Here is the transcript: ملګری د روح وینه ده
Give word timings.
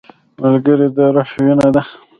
ملګری 0.41 0.87
د 0.95 0.97
روح 1.15 1.29
وینه 1.43 1.67
ده 1.73 1.81